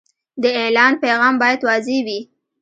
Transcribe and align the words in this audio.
د 0.41 0.43
اعلان 0.61 0.93
پیغام 1.03 1.33
باید 1.41 1.59
واضح 1.67 1.97
وي. 2.05 2.19